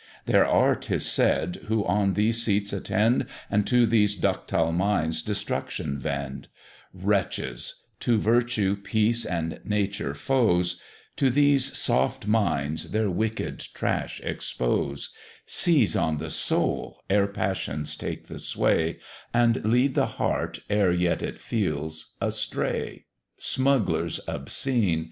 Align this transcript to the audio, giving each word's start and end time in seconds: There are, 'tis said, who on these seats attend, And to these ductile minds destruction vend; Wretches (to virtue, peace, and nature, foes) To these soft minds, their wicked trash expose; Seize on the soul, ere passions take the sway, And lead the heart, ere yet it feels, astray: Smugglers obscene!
There 0.25 0.47
are, 0.47 0.73
'tis 0.73 1.05
said, 1.05 1.57
who 1.67 1.85
on 1.85 2.15
these 2.15 2.41
seats 2.43 2.73
attend, 2.73 3.27
And 3.51 3.67
to 3.67 3.85
these 3.85 4.15
ductile 4.15 4.71
minds 4.71 5.21
destruction 5.21 5.99
vend; 5.99 6.47
Wretches 6.91 7.83
(to 7.99 8.17
virtue, 8.17 8.75
peace, 8.77 9.25
and 9.25 9.59
nature, 9.63 10.15
foes) 10.15 10.81
To 11.17 11.29
these 11.29 11.77
soft 11.77 12.25
minds, 12.25 12.89
their 12.89 13.11
wicked 13.11 13.59
trash 13.75 14.19
expose; 14.23 15.13
Seize 15.45 15.95
on 15.95 16.17
the 16.17 16.31
soul, 16.31 16.99
ere 17.07 17.27
passions 17.27 17.95
take 17.95 18.25
the 18.25 18.39
sway, 18.39 18.97
And 19.35 19.63
lead 19.63 19.93
the 19.93 20.07
heart, 20.17 20.61
ere 20.67 20.91
yet 20.91 21.21
it 21.21 21.37
feels, 21.37 22.15
astray: 22.19 23.05
Smugglers 23.37 24.19
obscene! 24.27 24.99